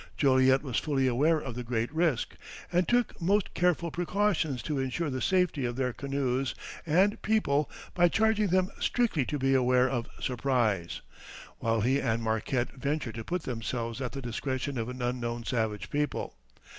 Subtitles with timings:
[0.17, 2.33] Joliet was fully aware of the great risk,
[2.71, 6.55] and took most careful precautions to ensure the safety of their canoes
[6.87, 11.01] and people by charging them strictly to beware of surprise,
[11.59, 15.91] while he and Marquette ventured to put themselves at the discretion of an unknown savage
[15.91, 16.33] people.